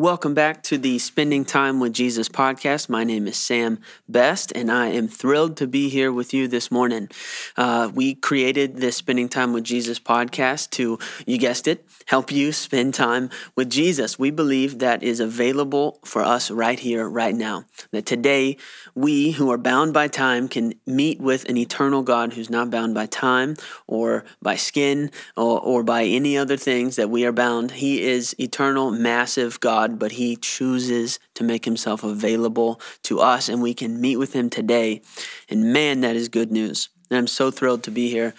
[0.00, 2.88] Welcome back to the Spending Time with Jesus podcast.
[2.88, 6.70] My name is Sam Best, and I am thrilled to be here with you this
[6.70, 7.10] morning.
[7.54, 12.50] Uh, we created this Spending Time with Jesus podcast to, you guessed it, help you
[12.50, 14.18] spend time with Jesus.
[14.18, 17.66] We believe that is available for us right here, right now.
[17.90, 18.56] That today,
[18.94, 22.94] we who are bound by time can meet with an eternal God who's not bound
[22.94, 23.54] by time
[23.86, 27.72] or by skin or, or by any other things that we are bound.
[27.72, 33.48] He is eternal, massive God God, but He chooses to make Himself available to us,
[33.48, 35.02] and we can meet with Him today.
[35.48, 36.88] And man, that is good news.
[37.10, 38.34] And I'm so thrilled to be here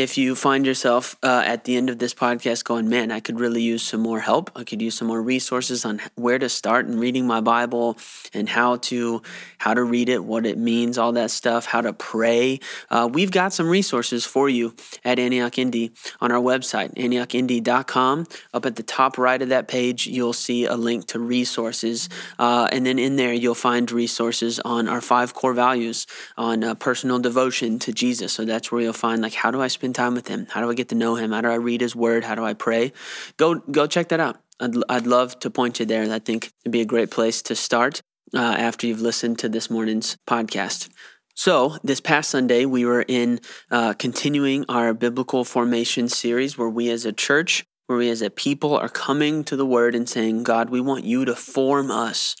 [0.00, 3.38] if you find yourself uh, at the end of this podcast going, man, I could
[3.38, 4.50] really use some more help.
[4.56, 7.98] I could use some more resources on where to start in reading my Bible
[8.32, 9.20] and how to
[9.58, 12.60] how to read it, what it means, all that stuff, how to pray.
[12.88, 18.26] Uh, we've got some resources for you at Antioch Indy on our website, AntiochIndy.com.
[18.54, 22.68] Up at the top right of that page, you'll see a link to resources, uh,
[22.72, 26.06] and then in there you'll find resources on our five core values
[26.38, 28.32] on uh, personal devotion to Jesus.
[28.32, 30.46] So that's where you'll find like how do I spend time with him?
[30.50, 31.32] How do I get to know him?
[31.32, 32.24] How do I read his word?
[32.24, 32.92] How do I pray?
[33.36, 34.38] Go go check that out.
[34.60, 36.10] I'd, I'd love to point you there.
[36.12, 38.02] I think it'd be a great place to start
[38.34, 40.88] uh, after you've listened to this morning's podcast.
[41.34, 46.90] So, this past Sunday, we were in uh, continuing our biblical formation series where we
[46.90, 50.42] as a church, where we as a people are coming to the Word and saying,
[50.42, 52.36] God, we want you to form us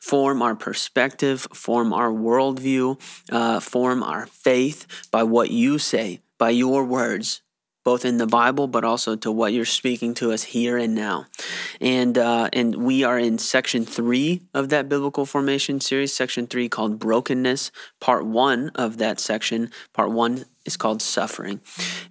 [0.00, 6.50] form our perspective, form our worldview, uh, form our faith by what you say, by
[6.50, 7.42] your words,
[7.84, 11.26] both in the Bible, but also to what you're speaking to us here and now.
[11.80, 16.68] And uh, and we are in section three of that biblical formation series, section three
[16.68, 17.70] called brokenness.
[18.00, 21.60] Part one of that section, part one is called suffering.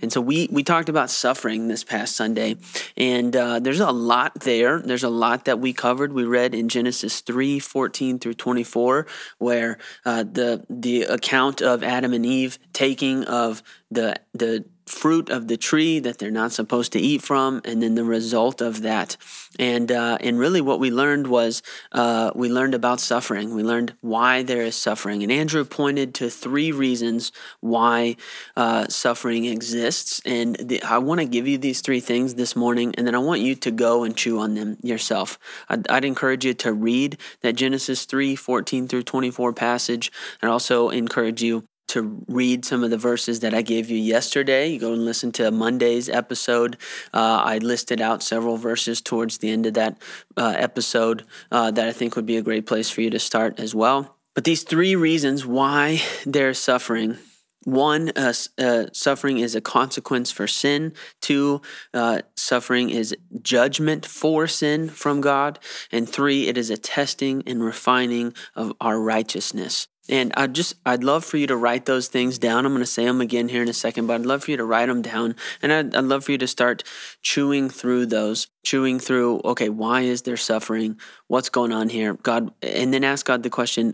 [0.02, 2.58] And so we we talked about suffering this past Sunday,
[2.98, 4.80] and uh, there's a lot there.
[4.80, 6.14] There's a lot that we covered.
[6.14, 12.14] We read in Genesis 3, 14 through 24, where uh, the the account of Adam
[12.14, 17.00] and Eve taking of the the fruit of the tree that they're not supposed to
[17.00, 19.16] eat from, and then the result of that.
[19.58, 21.62] And uh, and really, what we learned was
[21.92, 23.54] uh, we learned about suffering.
[23.56, 28.16] We learned why there is suffering, and Andrew pointed to three reasons why
[28.56, 30.22] uh, suffering exists.
[30.26, 33.20] And the, I want to give you these three things this morning, and then I
[33.20, 35.38] want you to go and chew on them yourself.
[35.70, 40.12] I'd, I'd encourage you to read that Genesis 3 14 through 24 passage,
[40.42, 44.68] and also encourage you to read some of the verses that I gave you yesterday.
[44.68, 46.78] You go and listen to Monday's episode.
[47.14, 50.02] Uh, I listed out several verses towards the end of that
[50.38, 53.60] uh, episode uh, that I think would be a great place for you to start
[53.60, 54.16] as well.
[54.34, 57.18] But these three reasons why they're suffering
[57.66, 60.94] one, uh, uh, suffering is a consequence for sin.
[61.20, 61.62] Two,
[61.94, 65.60] uh, suffering is judgment for sin from God.
[65.92, 69.88] And three, it is a testing and refining of our righteousness.
[70.10, 72.66] And I just, I'd love for you to write those things down.
[72.66, 74.58] I'm going to say them again here in a second, but I'd love for you
[74.58, 75.36] to write them down.
[75.62, 76.84] And I'd, I'd love for you to start
[77.22, 81.00] chewing through those, chewing through, okay, why is there suffering?
[81.28, 82.16] What's going on here?
[82.16, 83.94] God, and then ask God the question,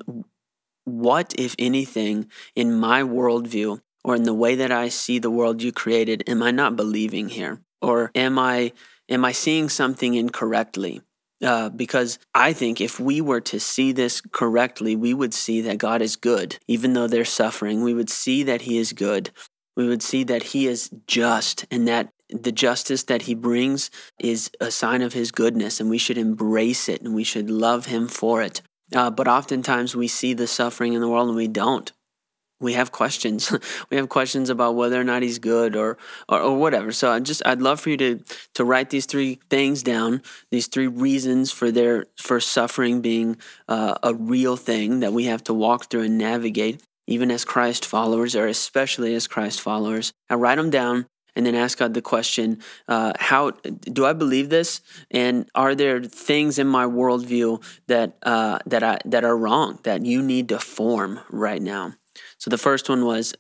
[0.86, 5.62] what, if anything, in my worldview or in the way that I see the world
[5.62, 7.60] you created, am I not believing here?
[7.82, 8.72] Or am I,
[9.10, 11.02] am I seeing something incorrectly?
[11.46, 15.78] Uh, because I think if we were to see this correctly, we would see that
[15.78, 17.84] God is good, even though they're suffering.
[17.84, 19.30] We would see that He is good.
[19.78, 24.50] We would see that He is just and that the justice that He brings is
[24.60, 28.08] a sign of His goodness, and we should embrace it and we should love Him
[28.08, 28.64] for it.
[28.96, 31.92] Uh, but oftentimes we see the suffering in the world and we don't
[32.60, 33.52] we have questions.
[33.90, 35.98] we have questions about whether or not he's good or,
[36.30, 36.92] or, or whatever.
[36.92, 38.24] So I just I'd love for you to
[38.54, 40.22] to write these three things down.
[40.52, 43.38] These three reasons for their for suffering being
[43.68, 47.86] uh, a real thing that we have to walk through and navigate, even as Christ
[47.86, 50.14] followers, or especially as Christ followers.
[50.30, 54.50] I write them down and then ask God the question: uh, How do I believe
[54.50, 54.80] this?
[55.12, 60.06] And are there things in my worldview that uh, that I that are wrong that
[60.06, 61.96] you need to form right now?
[62.38, 63.36] So the first one was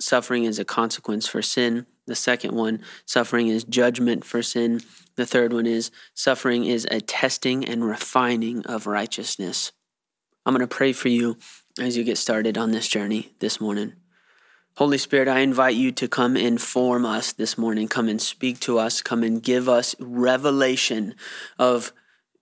[0.00, 1.86] suffering is a consequence for sin.
[2.06, 4.80] The second one, suffering is judgment for sin.
[5.16, 9.72] The third one is suffering is a testing and refining of righteousness.
[10.44, 11.38] I'm going to pray for you
[11.80, 13.94] as you get started on this journey this morning.
[14.76, 17.88] Holy Spirit, I invite you to come inform us this morning.
[17.88, 19.00] Come and speak to us.
[19.00, 21.14] Come and give us revelation
[21.58, 21.92] of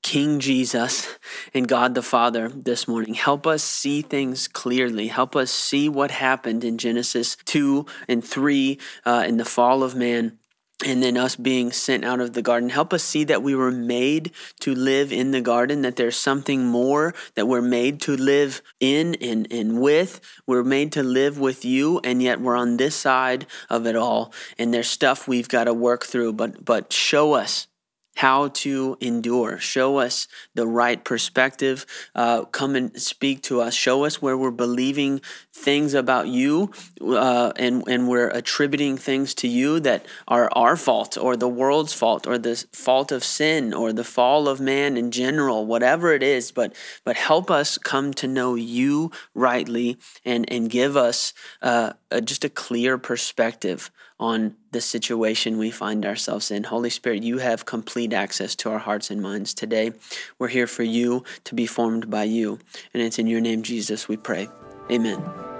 [0.04, 1.08] King Jesus
[1.54, 3.14] and God the Father this morning.
[3.14, 5.08] Help us see things clearly.
[5.08, 9.96] Help us see what happened in Genesis 2 and 3 uh, in the fall of
[9.96, 10.38] man
[10.84, 12.68] and then us being sent out of the garden.
[12.68, 16.66] Help us see that we were made to live in the garden, that there's something
[16.66, 20.20] more that we're made to live in and, and with.
[20.46, 24.34] We're made to live with you, and yet we're on this side of it all.
[24.58, 27.68] And there's stuff we've got to work through, but but show us
[28.14, 29.58] how to endure.
[29.58, 31.84] Show us the right perspective.
[32.14, 33.74] Uh, come and speak to us.
[33.74, 35.20] Show us where we're believing
[35.52, 36.70] things about you
[37.00, 41.92] uh, and, and we're attributing things to you that are our fault or the world's
[41.92, 46.22] fault or the fault of sin or the fall of man in general, whatever it
[46.22, 46.52] is.
[46.52, 46.74] But,
[47.04, 51.32] but help us come to know you rightly and, and give us
[51.62, 56.64] uh, a, just a clear perspective on the situation we find ourselves in.
[56.64, 59.92] Holy Spirit, you have complete access to our hearts and minds today.
[60.38, 62.58] We're here for you to be formed by you.
[62.92, 64.48] And it's in your name, Jesus, we pray.
[64.90, 65.53] Amen.